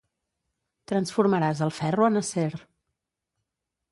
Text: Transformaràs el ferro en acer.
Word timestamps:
Transformaràs 0.91 1.61
el 1.67 1.73
ferro 1.81 2.07
en 2.09 2.19
acer. 2.23 2.49